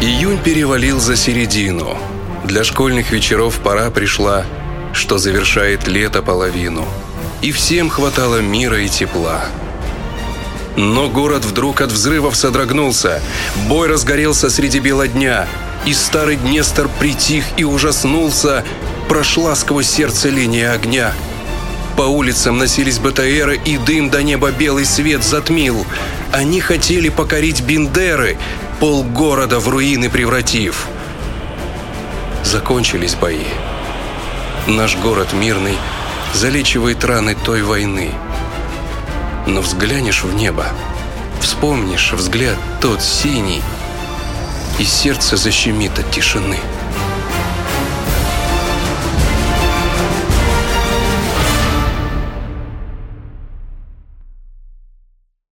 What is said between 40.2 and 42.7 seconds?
в небо, вспомнишь взгляд